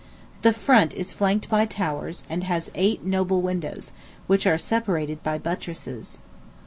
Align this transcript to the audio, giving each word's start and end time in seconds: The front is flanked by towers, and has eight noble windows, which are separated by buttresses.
The 0.41 0.51
front 0.51 0.95
is 0.95 1.13
flanked 1.13 1.47
by 1.47 1.67
towers, 1.67 2.23
and 2.27 2.43
has 2.45 2.71
eight 2.73 3.05
noble 3.05 3.43
windows, 3.43 3.91
which 4.25 4.47
are 4.47 4.57
separated 4.57 5.21
by 5.21 5.37
buttresses. 5.37 6.17